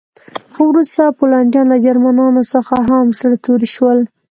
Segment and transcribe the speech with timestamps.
[0.53, 3.99] خو وروسته پولنډیان له جرمنانو څخه هم زړه توري شول